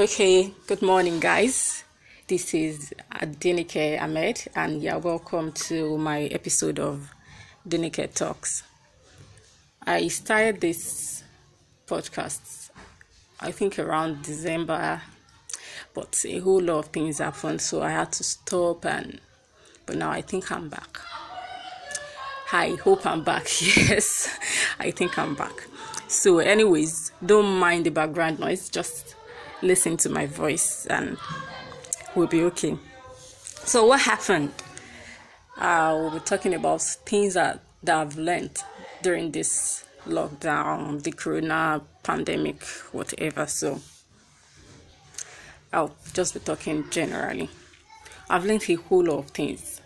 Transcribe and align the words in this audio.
Okay, 0.00 0.54
good 0.66 0.80
morning, 0.80 1.20
guys. 1.20 1.84
This 2.26 2.54
is 2.54 2.94
Adenike 3.12 4.00
Ahmed, 4.00 4.48
and 4.56 4.82
you're 4.82 4.98
welcome 4.98 5.52
to 5.68 5.98
my 5.98 6.22
episode 6.22 6.78
of 6.78 7.12
Denike 7.68 8.14
Talks. 8.14 8.62
I 9.86 10.08
started 10.08 10.62
this 10.62 11.22
podcast, 11.86 12.70
I 13.40 13.52
think, 13.52 13.78
around 13.78 14.22
December, 14.22 15.02
but 15.92 16.24
a 16.26 16.38
whole 16.38 16.62
lot 16.62 16.78
of 16.78 16.86
things 16.86 17.18
happened, 17.18 17.60
so 17.60 17.82
I 17.82 17.90
had 17.90 18.10
to 18.12 18.24
stop. 18.24 18.86
And 18.86 19.20
but 19.84 19.96
now 19.96 20.10
I 20.10 20.22
think 20.22 20.50
I'm 20.50 20.70
back. 20.70 20.98
I 22.54 22.70
hope 22.82 23.04
I'm 23.04 23.22
back. 23.22 23.48
Yes, 23.60 24.34
I 24.78 24.92
think 24.92 25.18
I'm 25.18 25.34
back. 25.34 25.68
So, 26.08 26.38
anyways, 26.38 27.12
don't 27.24 27.58
mind 27.58 27.84
the 27.84 27.90
background 27.90 28.38
noise. 28.38 28.70
Just 28.70 29.14
listen 29.62 29.96
to 29.98 30.08
my 30.08 30.26
voice 30.26 30.86
and 30.86 31.16
we'll 32.14 32.26
be 32.26 32.42
okay. 32.44 32.76
So, 33.64 33.86
what 33.86 34.00
happened? 34.00 34.52
Uh, 35.56 35.96
we'll 36.00 36.10
be 36.12 36.20
talking 36.20 36.54
about 36.54 36.82
things 36.82 37.34
that, 37.34 37.60
that 37.82 37.96
I've 37.96 38.16
learned 38.16 38.62
during 39.02 39.30
this 39.32 39.84
lockdown, 40.06 41.02
the 41.02 41.12
corona 41.12 41.82
pandemic, 42.02 42.64
whatever. 42.92 43.46
So, 43.46 43.80
I'll 45.72 45.94
just 46.14 46.34
be 46.34 46.40
talking 46.40 46.88
generally. 46.90 47.50
I've 48.28 48.44
learned 48.44 48.68
a 48.68 48.74
whole 48.74 49.04
lot 49.04 49.18
of 49.18 49.30
things 49.30 49.80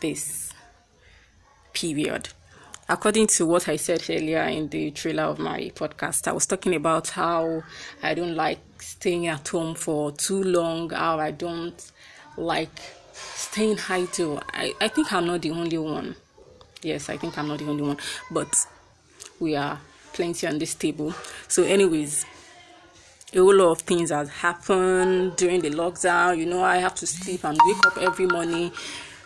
this 0.00 0.52
period 1.72 2.28
according 2.92 3.26
to 3.26 3.46
what 3.46 3.70
I 3.70 3.76
said 3.76 4.04
earlier 4.10 4.42
in 4.42 4.68
the 4.68 4.90
trailer 4.90 5.22
of 5.22 5.38
my 5.38 5.72
podcast, 5.74 6.28
I 6.28 6.32
was 6.32 6.44
talking 6.44 6.74
about 6.74 7.08
how 7.08 7.62
I 8.02 8.12
don't 8.12 8.34
like 8.34 8.60
staying 8.82 9.28
at 9.28 9.48
home 9.48 9.74
for 9.74 10.12
too 10.12 10.42
long, 10.42 10.90
how 10.90 11.18
I 11.18 11.30
don't 11.30 11.90
like 12.36 12.82
staying 13.14 13.78
idle. 13.88 14.42
I, 14.52 14.74
I 14.78 14.88
think 14.88 15.10
I'm 15.10 15.26
not 15.26 15.40
the 15.40 15.52
only 15.52 15.78
one. 15.78 16.16
Yes, 16.82 17.08
I 17.08 17.16
think 17.16 17.38
I'm 17.38 17.48
not 17.48 17.60
the 17.60 17.68
only 17.70 17.82
one, 17.82 17.96
but 18.30 18.54
we 19.40 19.56
are 19.56 19.80
plenty 20.12 20.46
on 20.46 20.58
this 20.58 20.74
table. 20.74 21.14
So, 21.48 21.62
anyways, 21.62 22.26
a 23.32 23.38
whole 23.38 23.54
lot 23.54 23.70
of 23.70 23.78
things 23.80 24.10
has 24.10 24.28
happened 24.28 25.36
during 25.36 25.62
the 25.62 25.70
lockdown. 25.70 26.36
You 26.36 26.44
know, 26.44 26.62
I 26.62 26.76
have 26.76 26.94
to 26.96 27.06
sleep 27.06 27.42
and 27.44 27.58
wake 27.64 27.86
up 27.86 27.96
every 27.96 28.26
morning 28.26 28.70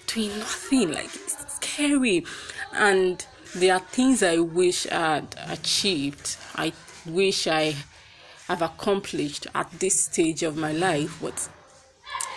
doing 0.06 0.38
nothing. 0.38 0.92
Like, 0.92 1.06
it's 1.06 1.56
scary. 1.56 2.24
And 2.72 3.26
there 3.56 3.74
are 3.74 3.80
things 3.80 4.22
I 4.22 4.38
wish 4.38 4.86
I 4.86 5.14
had 5.14 5.34
achieved. 5.48 6.36
I 6.54 6.72
wish 7.06 7.46
I 7.46 7.74
have 8.48 8.62
accomplished 8.62 9.46
at 9.54 9.70
this 9.72 10.04
stage 10.04 10.42
of 10.42 10.56
my 10.56 10.72
life, 10.72 11.18
but 11.20 11.48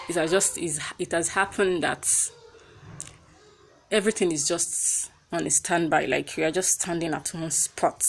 it 0.07 0.15
has 0.15 0.31
just 0.31 0.57
is 0.57 0.79
it 0.97 1.11
has 1.11 1.29
happened 1.29 1.83
that 1.83 2.07
everything 3.91 4.31
is 4.31 4.47
just 4.47 5.11
on 5.31 5.45
a 5.45 5.49
standby. 5.49 6.05
Like 6.05 6.31
we 6.37 6.43
are 6.43 6.51
just 6.51 6.81
standing 6.81 7.13
at 7.13 7.33
one 7.33 7.51
spot, 7.51 8.05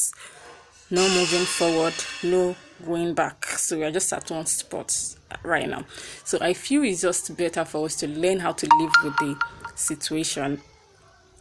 no 0.91 1.03
moving 1.09 1.45
forward, 1.45 1.95
no 2.23 2.55
going 2.85 3.15
back. 3.15 3.45
So 3.45 3.77
we 3.77 3.85
are 3.85 3.91
just 3.91 4.13
at 4.13 4.31
one 4.31 4.47
spot 4.47 4.97
right 5.43 5.69
now. 5.69 5.85
So 6.25 6.39
I 6.41 6.55
feel 6.55 6.85
it's 6.85 7.03
just 7.03 7.37
better 7.37 7.65
for 7.65 7.85
us 7.87 7.97
to 7.97 8.09
learn 8.09 8.39
how 8.39 8.53
to 8.53 8.69
live 8.79 8.93
with 9.03 9.17
the 9.17 9.37
situation 9.75 10.61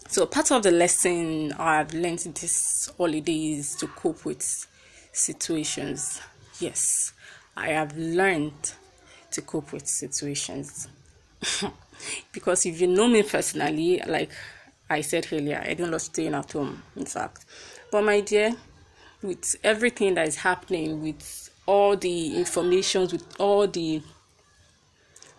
so 0.09 0.25
part 0.25 0.49
of 0.49 0.63
the 0.63 0.71
lesson 0.71 1.53
I've 1.53 1.93
learned 1.93 2.17
this 2.19 2.89
holiday 2.97 3.53
is 3.53 3.75
to 3.75 3.85
cope 3.85 4.25
with 4.25 4.41
situations. 5.11 6.19
Yes, 6.59 7.13
I 7.55 7.67
have 7.69 7.95
learned 7.95 8.73
to 9.29 9.43
cope 9.43 9.71
with 9.71 9.87
situations. 9.87 10.87
because 12.31 12.65
if 12.65 12.81
you 12.81 12.87
know 12.87 13.07
me 13.07 13.21
personally, 13.21 14.01
like 14.07 14.31
I 14.89 15.01
said 15.01 15.27
earlier, 15.31 15.63
I 15.63 15.75
don't 15.75 15.91
love 15.91 16.01
staying 16.01 16.33
at 16.33 16.53
home, 16.53 16.81
in 16.95 17.05
fact. 17.05 17.45
But 17.91 18.03
my 18.03 18.21
dear, 18.21 18.55
with 19.21 19.57
everything 19.63 20.15
that 20.15 20.27
is 20.27 20.37
happening, 20.37 21.03
with 21.03 21.51
all 21.67 21.95
the 21.95 22.35
information, 22.35 23.01
with 23.01 23.39
all 23.39 23.67
the 23.67 24.01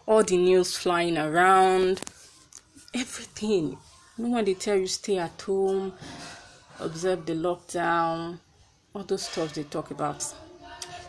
all 0.07 0.23
the 0.23 0.37
news 0.37 0.77
flying 0.77 1.19
around, 1.19 2.03
everything 2.95 3.77
know 4.23 4.31
when 4.31 4.45
they 4.45 4.55
tell 4.55 4.77
you 4.77 4.87
stay 4.87 5.19
at 5.19 5.41
home, 5.41 5.93
observe 6.79 7.27
the 7.27 7.35
lockdown, 7.35 8.39
all 8.95 9.03
those 9.05 9.29
stuff 9.29 9.55
they 9.55 9.65
talk 9.65 9.91
about. 9.91 10.25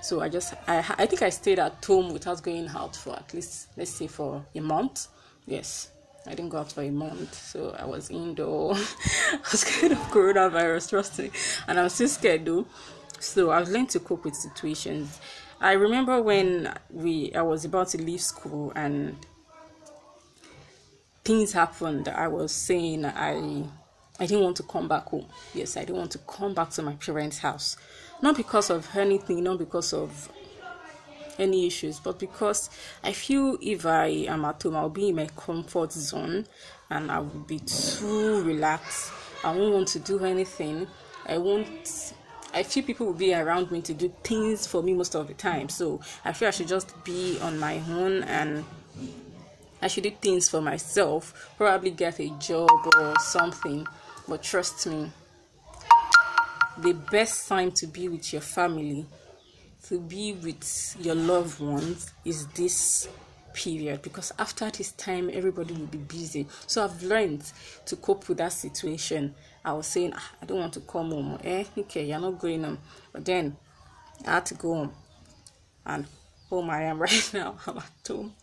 So 0.02 0.22
I 0.22 0.30
just 0.30 0.54
I 0.68 0.80
I 0.98 1.06
think 1.06 1.22
I 1.22 1.30
stayed 1.30 1.60
at 1.60 1.84
home 1.86 2.12
without 2.14 2.42
going 2.42 2.68
out 2.70 2.96
for 2.96 3.16
at 3.16 3.34
least 3.34 3.68
let's 3.78 3.92
say 3.92 4.08
for 4.08 4.46
a 4.56 4.60
month. 4.60 5.08
Yes. 5.46 5.90
I 6.28 6.36
didn't 6.36 6.50
go 6.50 6.60
out 6.60 6.72
for 6.72 6.84
a 6.84 6.92
month, 6.92 7.34
so 7.34 7.76
I 7.80 7.86
was 7.86 8.12
indoor. 8.12 8.76
I 8.76 9.40
was 9.52 9.62
scared 9.62 9.94
of 9.94 9.98
coronavirus, 10.12 10.90
trust 10.92 11.18
me, 11.18 11.32
and 11.68 11.80
I'm 11.80 11.90
still 11.90 12.08
scared 12.08 12.46
though. 12.46 12.68
So 13.20 13.52
I've 13.52 13.70
learned 13.70 13.90
to 13.92 14.00
cope 14.00 14.26
with 14.26 14.36
situations. 14.36 15.20
I 15.60 15.74
remember 15.74 16.22
when 16.22 16.74
we 16.92 17.34
I 17.34 17.42
was 17.42 17.66
about 17.66 17.90
to 17.90 17.98
leave 17.98 18.22
school 18.22 18.72
and 18.76 19.16
things 21.24 21.54
happened. 21.54 22.08
I 22.08 22.28
was 22.28 22.52
saying 22.52 23.06
I 23.06 23.66
I 24.20 24.26
didn't 24.28 24.44
want 24.44 24.58
to 24.58 24.64
come 24.64 24.88
back 24.88 25.06
home. 25.06 25.26
Yes, 25.54 25.78
I 25.78 25.82
didn't 25.82 25.98
want 25.98 26.12
to 26.12 26.20
come 26.20 26.54
back 26.54 26.70
to 26.72 26.84
my 26.84 26.94
parents' 26.94 27.40
house. 27.40 27.78
Not 28.22 28.38
because 28.38 28.70
of 28.70 28.88
anything, 28.96 29.44
not 29.44 29.58
because 29.58 29.94
of 29.94 30.30
any 31.40 31.66
issues, 31.66 32.00
but 32.00 32.20
because 32.20 32.70
I 33.04 33.14
feel 33.14 33.58
if 33.62 33.86
I 33.86 34.08
am 34.28 34.46
at 34.46 34.62
home, 34.62 34.76
I'll 34.76 34.90
be 34.90 35.10
in 35.10 35.16
my 35.16 35.28
comfort 35.36 35.92
zone 35.92 36.46
and 36.90 37.12
I 37.12 37.20
will 37.20 37.46
be 37.48 37.60
too 37.60 38.44
relaxed. 38.44 39.12
I 39.44 39.56
won't 39.56 39.74
want 39.74 39.88
to 39.90 40.00
do 40.00 40.24
anything. 40.24 40.88
I 41.26 41.38
won't. 41.40 42.14
I 42.54 42.64
feel 42.64 42.84
people 42.84 43.08
will 43.08 43.14
be 43.14 43.34
around 43.34 43.72
me 43.72 43.82
to 43.82 43.94
do 43.94 44.14
things 44.24 44.68
for 44.68 44.84
me 44.84 44.94
most 44.94 45.16
of 45.16 45.28
the 45.28 45.34
time. 45.34 45.70
So 45.70 46.02
I 46.26 46.34
feel 46.34 46.50
I 46.50 46.52
should 46.52 46.68
just 46.68 47.02
be 47.04 47.40
on 47.40 47.58
my 47.58 47.82
own 47.90 48.24
and 48.24 48.66
I 49.82 49.88
should 49.88 50.04
do 50.04 50.12
things 50.12 50.50
for 50.50 50.62
myself, 50.62 51.54
probably 51.58 51.92
get 51.92 52.20
a 52.20 52.30
job 52.40 52.70
or 52.98 53.18
something. 53.20 53.88
But 54.28 54.44
trust 54.44 54.86
me, 54.88 55.12
the 56.78 56.94
best 56.94 57.48
time 57.48 57.72
to 57.74 57.88
be 57.88 58.08
with 58.08 58.32
your 58.32 58.42
family, 58.42 59.06
to 59.88 60.00
be 60.00 60.34
with 60.34 60.96
your 61.00 61.16
loved 61.16 61.60
ones, 61.60 62.14
is 62.24 62.48
this 62.48 63.08
period 63.54 64.02
because 64.02 64.32
after 64.40 64.70
this 64.72 64.92
time 64.94 65.30
everybody 65.34 65.74
will 65.74 65.88
be 65.88 65.98
busy. 65.98 66.48
So 66.68 66.84
i've 66.84 67.04
learned 67.04 67.44
to 67.86 67.96
cope 67.96 68.28
with 68.30 68.38
that 68.38 68.54
situation. 68.54 69.36
I 69.64 69.74
was 69.74 69.88
saying 69.88 70.14
ah, 70.16 70.32
i 70.42 70.46
don't 70.46 70.60
want 70.60 70.74
to 70.74 70.80
come 70.82 71.12
home. 71.12 71.38
Eh 71.44 71.66
okay 71.78 72.06
you're 72.06 72.20
not 72.20 72.40
going 72.40 72.64
home. 72.64 72.80
But 73.12 73.26
then 73.26 73.58
i 74.26 74.36
had 74.36 74.46
to 74.48 74.54
go 74.56 74.74
home. 74.74 74.92
And 75.86 76.06
home 76.50 76.70
i 76.70 76.84
am 76.84 77.00
right 77.02 77.30
now 77.34 77.58
i'm 77.68 77.78
at 77.78 78.08
home. 78.08 78.34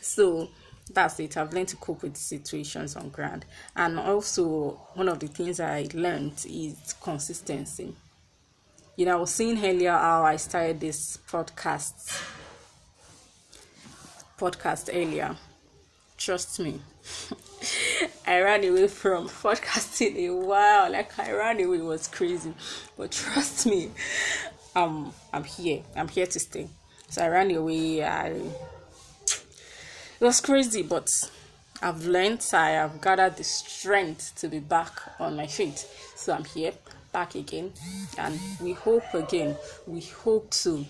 So 0.00 0.48
that's 0.88 1.20
it. 1.20 1.36
I've 1.36 1.52
learned 1.52 1.68
to 1.68 1.76
cope 1.76 2.02
with 2.02 2.16
situations 2.16 2.96
on 2.96 3.10
ground. 3.10 3.44
And 3.76 3.98
also 3.98 4.80
one 4.94 5.08
of 5.08 5.18
the 5.18 5.28
things 5.28 5.60
i 5.60 5.86
learned 5.92 6.44
is 6.48 6.94
consistency. 7.00 7.94
You 8.96 9.06
know 9.06 9.18
i 9.18 9.20
was 9.20 9.40
earlier 9.40 9.92
how 9.92 10.24
i 10.24 10.36
started 10.36 10.80
this 10.80 11.18
podcast 11.30 12.20
podcast 14.38 14.88
earlier. 14.92 15.36
Trust 16.16 16.60
me. 16.60 16.80
I 18.26 18.40
ran 18.40 18.64
away 18.64 18.88
from 18.88 19.28
podcasting 19.42 20.16
a 20.16 20.30
while. 20.30 20.90
Like 20.90 21.16
i 21.18 21.32
ran 21.32 21.60
away. 21.60 21.78
It 21.78 21.84
was 21.84 22.08
crazy. 22.08 22.52
But 22.96 23.12
trust 23.12 23.66
me 23.66 23.90
um 24.74 25.12
i'm 25.32 25.44
here. 25.44 25.82
I'm 25.94 26.08
here 26.08 26.26
to 26.26 26.40
stay. 26.40 26.68
So 27.08 27.22
i 27.22 27.28
ran 27.28 27.50
away. 27.52 28.02
I 28.02 28.40
it 30.20 30.24
was 30.24 30.40
crazy, 30.40 30.82
but 30.82 31.30
I've 31.80 32.06
learned, 32.06 32.44
I 32.52 32.70
have 32.70 33.00
gathered 33.00 33.36
the 33.36 33.44
strength 33.44 34.34
to 34.38 34.48
be 34.48 34.58
back 34.58 34.92
on 35.20 35.36
my 35.36 35.46
feet. 35.46 35.86
So 36.16 36.32
I'm 36.32 36.44
here, 36.44 36.72
back 37.12 37.34
again, 37.34 37.72
and 38.16 38.38
we 38.60 38.72
hope 38.72 39.14
again, 39.14 39.56
we 39.86 40.00
hope 40.00 40.50
to, 40.50 40.84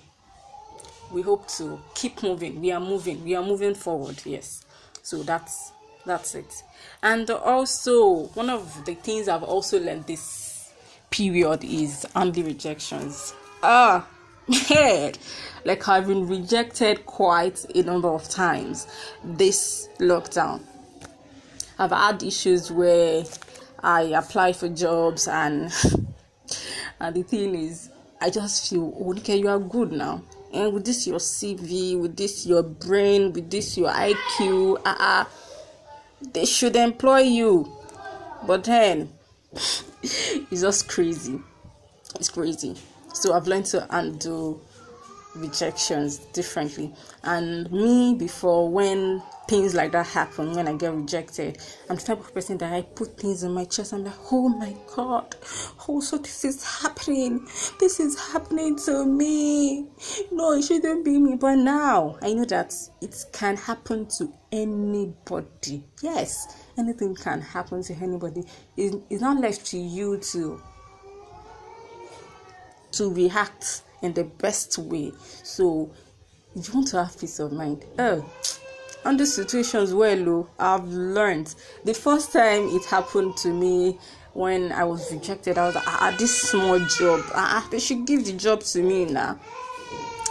we 1.12 1.22
hope 1.22 1.46
to 1.48 1.80
keep 1.94 2.22
moving. 2.22 2.60
We 2.60 2.72
are 2.72 2.80
moving, 2.80 3.22
we 3.22 3.34
are 3.34 3.42
moving 3.44 3.75
forward. 3.75 4.20
Yes, 4.25 4.64
so 5.02 5.22
that's 5.22 5.72
that's 6.06 6.34
it. 6.34 6.62
And 7.02 7.28
also, 7.30 8.28
one 8.28 8.48
of 8.48 8.84
the 8.86 8.94
things 8.94 9.28
I've 9.28 9.42
also 9.42 9.78
learned 9.78 10.06
this 10.06 10.72
period 11.10 11.64
is 11.64 12.06
anti 12.14 12.42
rejections. 12.42 13.34
Ah, 13.62 14.06
head. 14.53 15.19
Like 15.65 15.89
I've 15.89 16.06
been 16.06 16.27
rejected 16.27 17.05
quite 17.06 17.65
a 17.75 17.83
number 17.83 18.09
of 18.09 18.29
times 18.29 18.87
this 19.23 19.89
lockdown. 19.99 20.62
I've 21.79 21.91
had 21.91 22.23
issues 22.23 22.71
where 22.71 23.25
I 23.81 24.03
apply 24.03 24.53
for 24.53 24.69
jobs 24.69 25.29
and 25.29 25.73
and 27.00 27.15
the 27.15 27.23
thing 27.23 27.55
is 27.55 27.91
I 28.21 28.31
just 28.31 28.71
feel 28.71 28.95
okay 29.19 29.37
you 29.37 29.49
are 29.49 29.59
good 29.59 29.93
now. 29.93 30.23
And 30.53 30.73
with 30.73 30.87
this 30.87 31.06
your 31.06 31.19
cv 31.19 32.00
with 32.00 32.17
this 32.17 32.47
your 32.47 32.62
brain 32.62 33.33
with 33.33 33.50
this 33.50 33.77
your 33.77 33.91
iq 33.91 34.77
uh-uh, 34.77 34.83
ah, 34.87 34.97
ah, 34.99 35.29
they 36.33 36.47
should 36.47 36.77
employ 36.77 37.21
you. 37.21 37.71
But 38.47 38.65
then 38.65 39.11
it's 39.53 40.61
just 40.61 40.89
crazy. 40.89 41.41
It's 42.15 42.31
crazy 42.31 42.77
so 43.19 43.35
i've 43.35 43.47
learned 43.47 43.67
to 43.67 43.87
undo 43.97 44.61
rejections 45.35 46.19
differently 46.32 46.93
and 47.23 47.70
me 47.70 48.15
before 48.15 48.69
when 48.69 49.23
things 49.49 49.75
like 49.75 49.93
that 49.93 50.06
happen 50.06 50.55
when 50.55 50.69
I 50.69 50.75
get 50.75 50.93
rejected. 50.93 51.59
I'm 51.88 51.97
the 51.97 52.03
type 52.03 52.20
of 52.20 52.35
person 52.35 52.59
that 52.59 52.73
I 52.73 52.82
put 52.82 53.19
things 53.19 53.43
on 53.43 53.53
my 53.53 53.65
chest. 53.65 53.94
I'm 53.94 54.05
like, 54.05 54.15
oh 54.31 54.49
my 54.49 54.76
god, 54.94 55.37
oh 55.88 56.00
so 56.00 56.19
this 56.19 56.44
is 56.44 56.82
happening. 56.82 57.49
This 57.81 57.99
is 57.99 58.32
happening 58.32 58.76
to 58.85 59.06
me. 59.06 59.87
No, 60.31 60.53
it 60.53 60.62
shouldn't 60.62 61.05
be 61.05 61.19
me. 61.19 61.37
But 61.37 61.56
now 61.56 62.19
I 62.21 62.35
know 62.35 62.44
that 62.44 62.75
it 63.00 63.17
can 63.32 63.56
happen 63.56 64.06
to 64.19 64.32
anybody. 64.53 65.82
Yes, 66.03 66.64
anything 66.76 67.14
can 67.14 67.41
happen 67.41 67.82
to 67.85 67.94
anybody. 67.94 68.44
it's 68.76 69.23
not 69.23 69.41
left 69.41 69.67
to 69.67 69.79
you 69.79 70.19
to 70.19 70.62
to 72.99 73.12
react 73.12 73.83
in 74.03 74.12
the 74.12 74.25
best 74.25 74.79
way. 74.79 75.12
So 75.43 75.91
you 76.55 76.73
want 76.73 76.89
to 76.89 77.03
have 77.03 77.19
peace 77.19 77.39
of 77.41 77.53
mind, 77.53 77.85
oh 77.99 78.25
under 79.05 79.25
situations 79.25 79.95
well 79.95 80.29
oh, 80.29 80.49
i've 80.59 80.87
learned. 80.89 81.55
The 81.85 81.95
first 81.95 82.33
time 82.33 82.69
it 82.69 82.85
happened 82.85 83.37
to 83.39 83.49
me 83.49 83.99
when 84.35 84.71
i 84.73 84.85
was 84.85 85.11
rejected 85.12 85.56
i 85.59 85.67
was 85.67 85.75
like 85.75 85.85
ah 85.87 86.15
this 86.19 86.50
small 86.50 86.79
job. 86.79 87.23
Ah 87.35 87.67
they 87.71 87.79
should 87.79 88.06
give 88.06 88.25
the 88.25 88.33
job 88.33 88.61
to 88.61 88.83
me 88.83 89.05
now. 89.06 89.39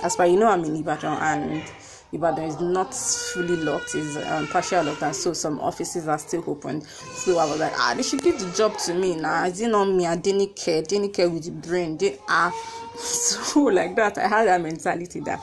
As 0.04 0.16
far 0.16 0.28
you 0.28 0.38
know 0.38 0.50
i'm 0.50 0.64
in 0.64 0.76
ibadan 0.76 1.18
and 1.22 1.64
Ibadan 2.14 2.46
is 2.46 2.60
not 2.60 2.94
fully 2.94 3.58
locked, 3.58 3.96
is 3.96 4.18
um, 4.18 4.48
partial 4.48 4.84
locked, 4.84 5.04
and 5.04 5.16
so 5.16 5.34
some 5.34 5.60
offices 5.60 6.08
are 6.08 6.18
still 6.18 6.44
open. 6.48 6.82
So 6.82 7.38
I 7.38 7.46
was 7.46 7.60
like, 7.60 7.74
ah, 7.76 7.94
they 7.96 8.04
should 8.04 8.22
give 8.22 8.40
the 8.40 8.50
job 8.52 8.78
to 8.80 8.94
me 8.94 9.16
now. 9.16 9.46
Is 9.46 9.60
it 9.62 9.70
not 9.70 9.86
me? 9.86 10.06
I 10.06 10.16
didn't 10.16 10.56
care, 10.56 10.82
didn't 10.82 11.14
care 11.14 11.30
with 11.30 11.44
the 11.44 11.52
brain. 11.52 11.98
They 11.98 12.18
ah, 12.30 12.52
so 12.96 13.62
like 13.62 13.96
that. 13.98 14.18
I 14.18 14.28
had 14.28 14.48
that 14.48 14.62
mentality 14.62 15.20
that 15.22 15.40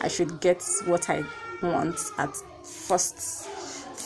I 0.00 0.08
should 0.08 0.40
get 0.40 0.62
what 0.86 1.10
I 1.10 1.24
want 1.62 1.98
at 2.18 2.34
first 2.62 3.48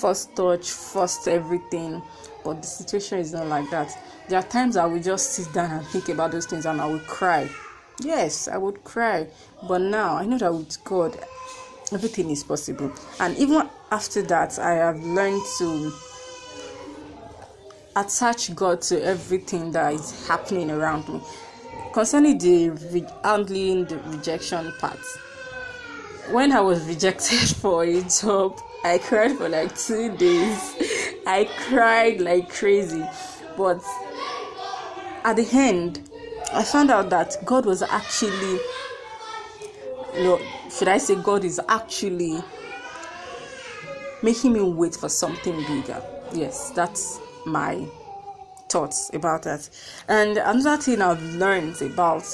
first 0.02 0.34
touch 0.34 0.70
first 0.70 1.28
everything 1.28 2.02
but 2.44 2.60
the 2.60 2.66
situation 2.66 3.18
is 3.18 3.32
not 3.32 3.46
like 3.46 3.68
that 3.70 3.96
there 4.28 4.38
are 4.38 4.48
times 4.48 4.76
i 4.76 4.84
will 4.84 5.00
just 5.00 5.32
sit 5.32 5.52
down 5.52 5.70
and 5.70 5.86
think 5.88 6.08
about 6.08 6.32
those 6.32 6.46
things 6.46 6.66
and 6.66 6.80
i 6.80 6.86
will 6.86 6.98
cry 7.00 7.48
yes 8.00 8.48
i 8.48 8.56
would 8.56 8.82
cry 8.82 9.26
but 9.68 9.80
now 9.80 10.16
i 10.16 10.24
know 10.24 10.38
that 10.38 10.52
with 10.52 10.82
god 10.84 11.16
everything 11.92 12.30
is 12.30 12.42
possible 12.42 12.92
and 13.20 13.36
even 13.38 13.68
after 13.90 14.22
that 14.22 14.58
i 14.58 14.72
have 14.72 15.02
learned 15.04 15.42
to 15.58 15.92
attach 17.96 18.54
god 18.54 18.80
to 18.80 19.02
everything 19.04 19.70
that 19.72 19.92
is 19.92 20.26
happening 20.26 20.70
around 20.70 21.08
me 21.08 21.20
concerning 21.92 22.38
the 22.38 22.70
re- 22.70 23.06
handling 23.22 23.84
the 23.84 23.98
rejection 24.06 24.72
part 24.78 24.98
when 26.30 26.52
i 26.52 26.60
was 26.60 26.82
rejected 26.86 27.48
for 27.56 27.84
a 27.84 28.02
job 28.02 28.58
I 28.84 28.98
cried 28.98 29.36
for 29.36 29.48
like 29.48 29.76
two 29.78 30.16
days. 30.16 30.74
I 31.26 31.48
cried 31.68 32.20
like 32.20 32.48
crazy. 32.52 33.04
But 33.56 33.82
at 35.24 35.36
the 35.36 35.48
end, 35.52 36.08
I 36.52 36.64
found 36.64 36.90
out 36.90 37.08
that 37.10 37.36
God 37.44 37.64
was 37.64 37.82
actually, 37.82 38.58
you 40.16 40.24
know, 40.24 40.40
should 40.76 40.88
I 40.88 40.98
say, 40.98 41.14
God 41.16 41.44
is 41.44 41.60
actually 41.68 42.42
making 44.22 44.52
me 44.52 44.62
wait 44.62 44.96
for 44.96 45.08
something 45.08 45.56
bigger. 45.66 46.02
Yes, 46.32 46.70
that's 46.70 47.20
my 47.44 47.86
thoughts 48.68 49.10
about 49.12 49.42
that. 49.42 49.68
And 50.08 50.38
another 50.38 50.80
thing 50.82 51.02
I've 51.02 51.22
learned 51.34 51.80
about, 51.82 52.24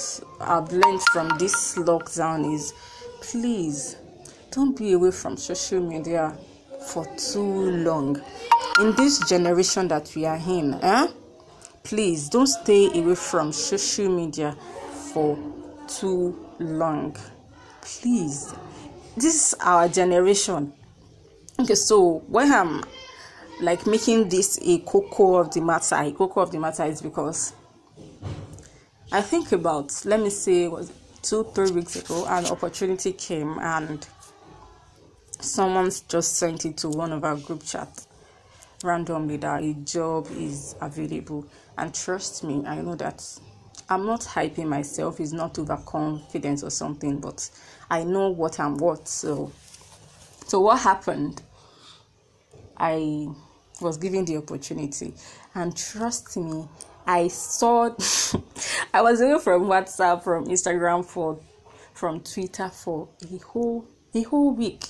I've 0.40 0.70
learned 0.70 1.02
from 1.12 1.36
this 1.38 1.76
lockdown 1.76 2.54
is 2.54 2.72
please 3.20 3.96
don't 4.52 4.76
be 4.76 4.92
away 4.92 5.10
from 5.10 5.36
social 5.36 5.80
media 5.80 6.36
for 6.86 7.04
too 7.16 7.42
long. 7.42 8.22
In 8.80 8.94
this 8.94 9.18
generation 9.28 9.88
that 9.88 10.12
we 10.14 10.26
are 10.26 10.36
in, 10.36 10.74
eh? 10.74 11.08
please 11.82 12.28
don't 12.28 12.46
stay 12.46 12.86
away 12.98 13.16
from 13.16 13.52
social 13.52 14.08
media 14.08 14.56
for 15.12 15.36
too 15.88 16.38
long. 16.60 17.16
Please, 17.88 18.54
this 19.16 19.34
is 19.34 19.54
our 19.60 19.88
generation. 19.88 20.72
Okay, 21.58 21.74
so 21.74 22.18
when 22.28 22.52
I'm 22.52 22.84
like 23.60 23.86
making 23.86 24.28
this 24.28 24.58
a 24.62 24.78
cocoa 24.80 25.36
of 25.36 25.52
the 25.52 25.60
matter, 25.60 25.96
a 25.96 26.12
cocoa 26.12 26.42
of 26.42 26.52
the 26.52 26.58
matter 26.60 26.84
is 26.84 27.00
because 27.00 27.54
I 29.10 29.22
think 29.22 29.52
about 29.52 30.04
let 30.04 30.20
me 30.20 30.28
say 30.28 30.68
was 30.68 30.92
two 31.22 31.44
three 31.54 31.70
weeks 31.70 31.96
ago 31.96 32.26
an 32.28 32.46
opportunity 32.46 33.12
came 33.12 33.58
and 33.58 34.06
someone 35.40 35.90
just 36.08 36.36
sent 36.36 36.66
it 36.66 36.76
to 36.78 36.90
one 36.90 37.12
of 37.12 37.24
our 37.24 37.36
group 37.36 37.64
chats 37.64 38.06
randomly 38.84 39.38
that 39.38 39.62
a 39.62 39.72
job 39.72 40.28
is 40.36 40.76
available 40.80 41.46
and 41.76 41.94
trust 41.94 42.44
me 42.44 42.62
i 42.66 42.80
know 42.80 42.94
that 42.94 43.24
i'm 43.88 44.06
not 44.06 44.20
hyping 44.20 44.66
myself 44.66 45.20
it's 45.20 45.32
not 45.32 45.58
overconfidence 45.58 46.62
or 46.62 46.70
something 46.70 47.18
but 47.18 47.48
i 47.90 48.02
know 48.04 48.28
what 48.28 48.58
i'm 48.60 48.76
worth 48.76 49.06
so 49.06 49.50
so 50.46 50.60
what 50.60 50.78
happened 50.80 51.42
i 52.76 53.26
was 53.80 53.96
given 53.96 54.24
the 54.24 54.36
opportunity 54.36 55.14
and 55.54 55.76
trust 55.76 56.36
me 56.36 56.66
i 57.06 57.28
saw 57.28 57.84
i 58.94 59.00
was 59.00 59.20
away 59.20 59.38
from 59.38 59.64
whatsapp 59.64 60.22
from 60.22 60.46
instagram 60.46 61.04
for 61.04 61.38
from 61.94 62.20
twitter 62.20 62.68
for 62.68 63.08
a 63.32 63.38
whole 63.38 63.86
a 64.14 64.22
whole 64.22 64.54
week 64.54 64.84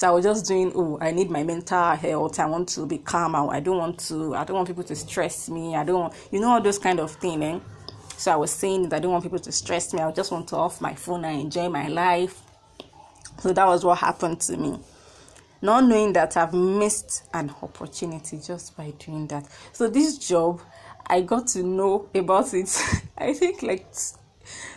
so 0.00 0.08
I 0.08 0.12
was 0.12 0.24
just 0.24 0.46
doing, 0.46 0.72
oh, 0.74 0.96
I 0.98 1.10
need 1.10 1.28
my 1.28 1.42
mental 1.42 1.94
health. 1.94 2.40
I 2.40 2.46
want 2.46 2.70
to 2.70 2.86
be 2.86 2.96
calm. 2.96 3.34
I 3.36 3.60
don't 3.60 3.76
want 3.76 3.98
to, 4.08 4.34
I 4.34 4.44
don't 4.44 4.56
want 4.56 4.66
people 4.66 4.84
to 4.84 4.96
stress 4.96 5.50
me. 5.50 5.76
I 5.76 5.84
don't, 5.84 6.00
Want, 6.00 6.14
you 6.30 6.40
know, 6.40 6.52
all 6.52 6.60
those 6.62 6.78
kind 6.78 7.00
of 7.00 7.10
thing. 7.10 7.42
Eh? 7.42 7.58
So 8.20 8.30
I 8.30 8.36
was 8.36 8.50
saying 8.50 8.90
that 8.90 8.96
I 8.96 8.98
don't 8.98 9.12
want 9.12 9.24
people 9.24 9.38
to 9.38 9.50
stress 9.50 9.94
me. 9.94 10.00
I 10.00 10.12
just 10.12 10.30
want 10.30 10.48
to 10.48 10.56
off 10.56 10.82
my 10.82 10.92
phone 10.92 11.24
and 11.24 11.40
enjoy 11.40 11.70
my 11.70 11.88
life. 11.88 12.42
So 13.38 13.54
that 13.54 13.66
was 13.66 13.82
what 13.82 13.96
happened 13.96 14.42
to 14.42 14.58
me. 14.58 14.78
Not 15.62 15.84
knowing 15.84 16.12
that 16.12 16.36
I've 16.36 16.52
missed 16.52 17.24
an 17.32 17.50
opportunity 17.62 18.38
just 18.38 18.76
by 18.76 18.90
doing 18.98 19.26
that. 19.28 19.48
So 19.72 19.88
this 19.88 20.18
job, 20.18 20.60
I 21.06 21.22
got 21.22 21.46
to 21.48 21.62
know 21.62 22.10
about 22.14 22.52
it. 22.52 22.68
I 23.16 23.32
think 23.32 23.62
like 23.62 23.86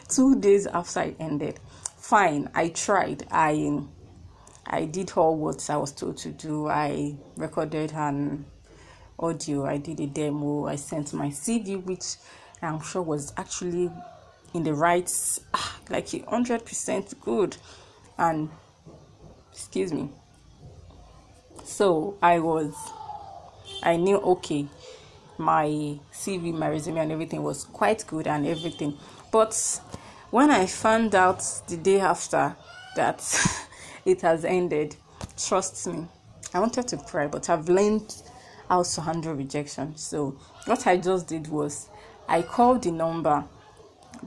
two 0.07 0.39
days 0.39 0.65
after 0.65 1.01
it 1.01 1.17
ended. 1.19 1.59
Fine, 1.97 2.49
I 2.55 2.69
tried. 2.69 3.27
I 3.29 3.81
I 4.65 4.85
did 4.85 5.11
all 5.17 5.35
what 5.35 5.69
I 5.69 5.75
was 5.75 5.91
told 5.91 6.15
to 6.19 6.29
do. 6.29 6.69
I 6.69 7.17
recorded 7.35 7.91
an 7.91 8.45
audio, 9.19 9.65
I 9.65 9.79
did 9.79 9.99
a 9.99 10.07
demo, 10.07 10.67
I 10.67 10.77
sent 10.77 11.11
my 11.11 11.27
CV, 11.27 11.83
which 11.83 12.15
I'm 12.65 12.81
sure 12.81 13.01
was 13.01 13.33
actually 13.37 13.91
in 14.53 14.63
the 14.63 14.73
right, 14.73 15.11
ah, 15.53 15.77
like 15.89 16.07
100% 16.07 17.19
good. 17.21 17.57
And, 18.17 18.49
excuse 19.51 19.91
me. 19.91 20.09
So 21.63 22.17
I 22.21 22.39
was, 22.39 22.73
I 23.81 23.95
knew, 23.97 24.17
okay, 24.17 24.67
my 25.37 25.67
CV, 26.11 26.53
my 26.53 26.69
resume, 26.69 26.99
and 26.99 27.11
everything 27.11 27.43
was 27.43 27.63
quite 27.63 28.05
good 28.07 28.27
and 28.27 28.45
everything. 28.45 28.97
But 29.31 29.81
when 30.29 30.51
I 30.51 30.65
found 30.65 31.15
out 31.15 31.43
the 31.67 31.77
day 31.77 31.99
after 31.99 32.55
that 32.95 33.67
it 34.05 34.21
has 34.21 34.45
ended. 34.45 34.95
Trust 35.37 35.87
me. 35.87 36.07
I 36.53 36.59
wanted 36.59 36.87
to 36.89 36.97
cry, 36.97 37.27
but 37.27 37.49
I've 37.49 37.69
learned 37.69 38.15
how 38.69 38.83
to 38.83 39.01
handle 39.01 39.33
rejection. 39.33 39.95
So 39.95 40.37
what 40.65 40.85
I 40.87 40.97
just 40.97 41.27
did 41.27 41.47
was 41.47 41.89
I 42.27 42.41
called 42.41 42.83
the 42.83 42.91
number, 42.91 43.43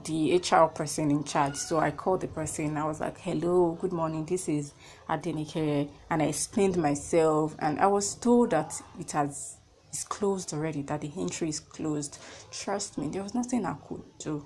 the 0.03 0.37
HR 0.37 0.67
person 0.67 1.11
in 1.11 1.23
charge. 1.23 1.55
So 1.55 1.79
I 1.79 1.91
called 1.91 2.21
the 2.21 2.27
person. 2.27 2.77
I 2.77 2.85
was 2.85 2.99
like, 2.99 3.19
"Hello, 3.19 3.77
good 3.79 3.93
morning. 3.93 4.25
This 4.25 4.47
is 4.47 4.73
Adenike," 5.09 5.89
and 6.09 6.21
I 6.21 6.25
explained 6.25 6.77
myself. 6.77 7.55
And 7.59 7.79
I 7.79 7.87
was 7.87 8.15
told 8.15 8.51
that 8.51 8.81
it 8.99 9.11
has 9.11 9.57
it's 9.89 10.03
closed 10.03 10.53
already. 10.53 10.83
That 10.83 11.01
the 11.01 11.11
entry 11.17 11.49
is 11.49 11.59
closed. 11.59 12.19
Trust 12.51 12.97
me, 12.97 13.07
there 13.09 13.23
was 13.23 13.33
nothing 13.33 13.65
I 13.65 13.75
could 13.87 14.03
do. 14.19 14.45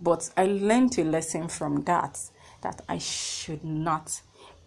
But 0.00 0.30
I 0.36 0.46
learned 0.46 0.98
a 0.98 1.04
lesson 1.04 1.48
from 1.48 1.82
that 1.84 2.18
that 2.62 2.82
I 2.88 2.98
should 2.98 3.64
not 3.64 4.20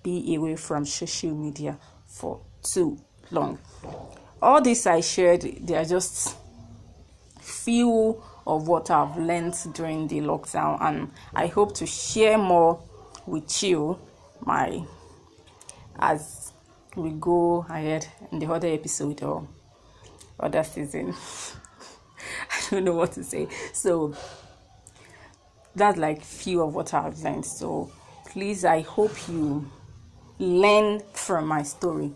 be 0.03 0.35
away 0.35 0.55
from 0.55 0.85
social 0.85 1.31
media 1.31 1.77
for 2.05 2.41
too 2.63 2.97
long. 3.31 3.59
All 4.41 4.61
this 4.61 4.87
I 4.87 5.01
shared, 5.01 5.41
they 5.41 5.75
are 5.75 5.85
just 5.85 6.35
few 7.41 8.21
of 8.47 8.67
what 8.67 8.89
I've 8.89 9.17
learned 9.17 9.55
during 9.73 10.07
the 10.07 10.19
lockdown, 10.21 10.77
and 10.81 11.11
I 11.33 11.47
hope 11.47 11.75
to 11.75 11.85
share 11.85 12.37
more 12.37 12.81
with 13.25 13.63
you 13.63 13.99
my 14.45 14.83
as 15.99 16.53
we 16.95 17.11
go 17.11 17.65
ahead 17.69 18.07
in 18.31 18.39
the 18.39 18.51
other 18.51 18.67
episode 18.67 19.21
or 19.23 19.47
other 20.39 20.63
season. 20.63 21.13
I 22.51 22.61
don't 22.69 22.83
know 22.83 22.95
what 22.95 23.13
to 23.13 23.23
say. 23.23 23.47
So 23.73 24.15
that's 25.75 25.97
like 25.97 26.23
few 26.23 26.61
of 26.61 26.73
what 26.73 26.93
I've 26.93 27.19
learned. 27.19 27.45
So 27.45 27.91
please, 28.27 28.65
I 28.65 28.81
hope 28.81 29.11
you 29.29 29.69
learn 30.39 31.01
from 31.13 31.47
my 31.47 31.63
story. 31.63 32.11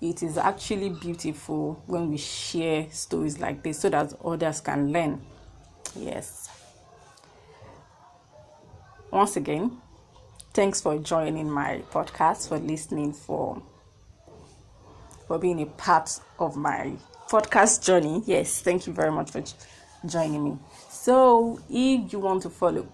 It 0.00 0.22
is 0.22 0.38
actually 0.38 0.88
beautiful 0.88 1.82
when 1.86 2.10
we 2.10 2.16
share 2.16 2.86
stories 2.90 3.38
like 3.38 3.62
this 3.62 3.80
so 3.80 3.90
that 3.90 4.14
others 4.24 4.60
can 4.60 4.92
learn. 4.92 5.20
Yes. 5.94 6.48
Once 9.10 9.36
again, 9.36 9.78
thanks 10.54 10.80
for 10.80 10.96
joining 10.98 11.50
my 11.50 11.82
podcast, 11.90 12.48
for 12.48 12.58
listening, 12.58 13.12
for 13.12 13.60
for 15.26 15.38
being 15.38 15.60
a 15.60 15.66
part 15.66 16.18
of 16.38 16.56
my 16.56 16.92
podcast 17.28 17.84
journey. 17.84 18.22
Yes, 18.26 18.62
thank 18.62 18.86
you 18.86 18.92
very 18.92 19.12
much 19.12 19.30
for 19.30 19.42
joining 20.06 20.42
me. 20.44 20.58
So, 20.88 21.60
if 21.68 22.12
you 22.12 22.20
want 22.20 22.42
to 22.42 22.50
follow, 22.50 22.88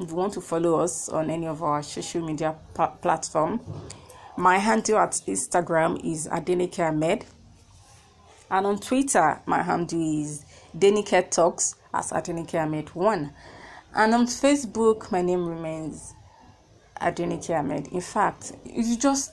if 0.00 0.10
you 0.10 0.16
want 0.16 0.32
to 0.34 0.40
follow 0.40 0.80
us 0.80 1.08
on 1.08 1.30
any 1.30 1.46
of 1.46 1.62
our 1.62 1.82
social 1.82 2.26
media 2.26 2.56
pa- 2.74 2.88
platform, 2.88 3.60
my 4.40 4.56
handle 4.56 4.96
at 4.98 5.12
Instagram 5.12 6.02
is 6.02 6.26
Adenike 6.26 6.78
Ahmed, 6.78 7.26
and 8.50 8.66
on 8.66 8.78
Twitter, 8.78 9.38
my 9.44 9.62
handle 9.62 10.22
is 10.22 10.46
Denike 10.76 11.30
Talks 11.30 11.76
as 11.92 12.10
Adenike 12.10 12.54
Ahmed 12.54 12.88
One, 12.94 13.34
and 13.94 14.14
on 14.14 14.26
Facebook, 14.26 15.12
my 15.12 15.20
name 15.20 15.46
remains 15.46 16.14
Adenike 17.02 17.50
Ahmed. 17.50 17.88
In 17.88 18.00
fact, 18.00 18.52
you 18.64 18.96
just 18.96 19.32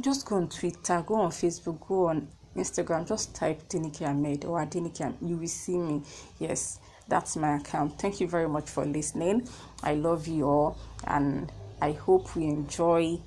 just 0.00 0.24
go 0.26 0.36
on 0.36 0.48
Twitter, 0.48 1.02
go 1.04 1.16
on 1.16 1.30
Facebook, 1.30 1.84
go 1.88 2.06
on 2.06 2.28
Instagram, 2.54 3.08
just 3.08 3.34
type 3.34 3.68
Denike 3.68 4.02
Ahmed 4.02 4.44
or 4.44 4.64
Adenike 4.64 5.00
Ahmed. 5.00 5.16
You 5.20 5.36
will 5.36 5.48
see 5.48 5.78
me. 5.78 6.02
Yes, 6.38 6.78
that's 7.08 7.34
my 7.36 7.56
account. 7.56 7.98
Thank 7.98 8.20
you 8.20 8.28
very 8.28 8.48
much 8.48 8.70
for 8.70 8.84
listening. 8.84 9.48
I 9.82 9.94
love 9.94 10.28
you 10.28 10.44
all 10.44 10.78
and 11.08 11.50
I 11.80 11.92
hope 11.92 12.36
we 12.36 12.44
enjoy 12.44 13.18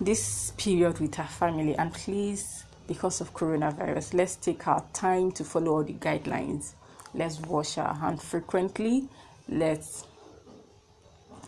this 0.00 0.52
period 0.56 0.98
with 0.98 1.18
our 1.18 1.26
family. 1.26 1.74
And 1.76 1.92
please, 1.92 2.64
because 2.86 3.20
of 3.20 3.34
coronavirus, 3.34 4.14
let's 4.14 4.36
take 4.36 4.66
our 4.66 4.84
time 4.92 5.32
to 5.32 5.44
follow 5.44 5.72
all 5.72 5.84
the 5.84 5.94
guidelines. 5.94 6.74
Let's 7.14 7.40
wash 7.40 7.78
our 7.78 7.94
hands 7.94 8.24
frequently. 8.24 9.08
Let's 9.48 10.06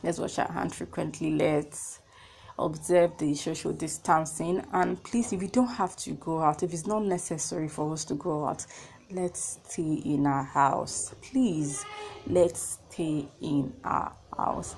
let's 0.02 0.18
wash 0.18 0.38
our 0.38 0.52
hands 0.52 0.74
frequently. 0.74 1.30
Let's 1.30 2.00
observe 2.58 3.16
the 3.18 3.34
social 3.34 3.72
distancing 3.72 4.64
and 4.72 5.02
please 5.02 5.32
if 5.32 5.42
you 5.42 5.48
don't 5.48 5.66
have 5.66 5.96
to 5.96 6.12
go 6.12 6.40
out 6.40 6.62
if 6.62 6.72
it's 6.72 6.86
not 6.86 7.02
necessary 7.02 7.68
for 7.68 7.92
us 7.92 8.04
to 8.04 8.14
go 8.14 8.46
out 8.46 8.64
let's 9.10 9.58
stay 9.64 9.94
in 10.04 10.24
our 10.24 10.44
house 10.44 11.14
please 11.20 11.84
let's 12.28 12.78
stay 12.90 13.26
in 13.40 13.72
our 13.82 14.12
house 14.36 14.76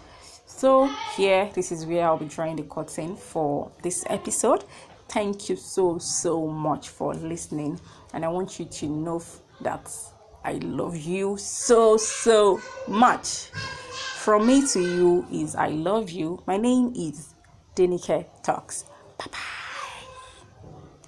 so 0.56 0.86
here 1.16 1.50
this 1.54 1.70
is 1.70 1.84
where 1.86 2.06
i'll 2.06 2.16
be 2.16 2.26
drawing 2.26 2.56
the 2.56 2.62
curtain 2.64 3.16
for 3.16 3.70
this 3.82 4.04
episode 4.08 4.64
thank 5.08 5.48
you 5.48 5.56
so 5.56 5.98
so 5.98 6.46
much 6.46 6.88
for 6.88 7.14
listening 7.14 7.78
and 8.14 8.24
i 8.24 8.28
want 8.28 8.58
you 8.58 8.64
to 8.64 8.86
know 8.88 9.22
that 9.60 9.90
i 10.44 10.52
love 10.62 10.96
you 10.96 11.36
so 11.36 11.96
so 11.96 12.60
much 12.88 13.50
from 14.16 14.46
me 14.46 14.66
to 14.66 14.80
you 14.80 15.26
is 15.32 15.54
i 15.54 15.68
love 15.68 16.10
you 16.10 16.42
my 16.46 16.56
name 16.56 16.92
is 16.96 17.34
Denike 17.76 18.24
Talks. 18.42 18.84
Bye 19.18 19.26
bye. 19.30 19.65